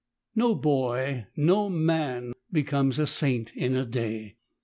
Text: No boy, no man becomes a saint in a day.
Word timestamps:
No 0.33 0.55
boy, 0.55 1.27
no 1.35 1.69
man 1.69 2.33
becomes 2.51 2.97
a 2.97 3.05
saint 3.05 3.55
in 3.55 3.75
a 3.75 3.85
day. 3.85 4.37